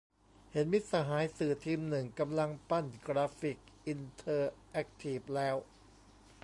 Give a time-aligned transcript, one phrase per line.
[0.51, 3.57] เห็นมิตรสหายสื่อทีมหนึ่งกำลังปั้นกราฟิก
[3.87, 5.55] อินเทอร์แอคทีฟแล้ว